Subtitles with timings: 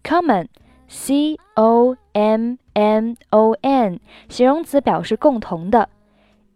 [0.03, 0.49] Common.
[0.87, 3.99] C O M M O N，
[4.29, 5.89] 形容词表示共同的。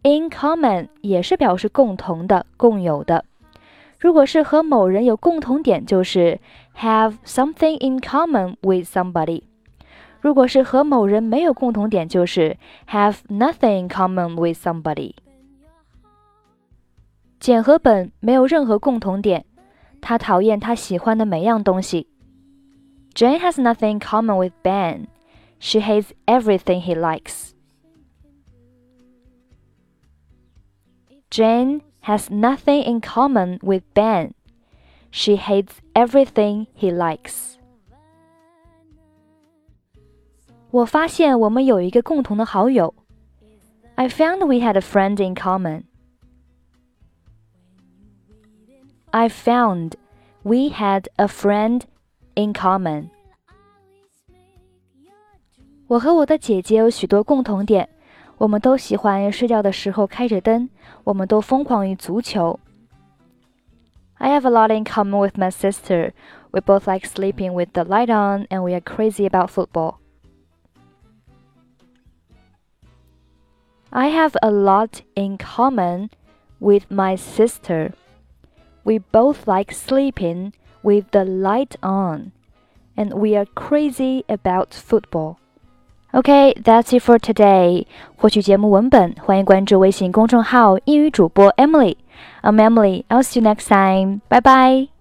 [0.02, 3.24] In common 也是表示共同的、共有的。
[3.98, 6.40] 如果是和某人有共同点，就是
[6.76, 9.42] have something in common with somebody。
[10.20, 12.56] 如果是和某人没有共同点，就是
[12.88, 15.14] have nothing in common with somebody。
[17.40, 19.44] 简和本没有任何共同点，
[20.00, 22.08] 他讨厌他喜欢的每样东西。
[23.14, 25.06] Jane has nothing in common with Ben.
[25.58, 27.50] She hates everything he likes.
[31.32, 34.34] Jane has nothing in common with Ben.
[35.10, 37.56] She hates everything he likes.
[40.70, 42.94] 我发现我们有一个共同的好友。
[43.94, 45.84] I found we had a friend in common.
[49.10, 49.94] I found
[50.42, 51.82] we had a friend
[52.34, 53.08] in common.
[55.88, 57.88] 我和我的姐姐有许多共同点。
[58.42, 60.68] 我们都喜欢睡觉的时候开着灯，
[61.04, 62.58] 我们都疯狂于足球。
[64.18, 66.12] I have a lot in common with my sister.
[66.50, 69.96] We both like sleeping with the light on, and we are crazy about football.
[73.90, 76.10] I have a lot in common
[76.58, 77.92] with my sister.
[78.84, 80.52] We both like sleeping
[80.82, 82.32] with the light on,
[82.96, 85.38] and we are crazy about football.
[86.13, 87.85] OK，that's it for today.
[88.17, 91.95] 获取节目文本，欢迎关注微信公众号“英语主播 Emily”。
[92.43, 93.03] I'm Emily.
[93.09, 94.21] I'll see you next time.
[94.29, 94.92] Bye bye.